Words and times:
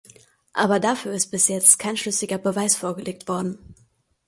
Aber 0.53 0.79
dafür 0.79 1.11
ist 1.13 1.29
bis 1.29 1.47
jetzt 1.47 1.77
kein 1.77 1.95
schlüssiger 1.95 2.39
Beweis 2.39 2.75
vorgelegt 2.75 3.27
worden. 3.27 3.75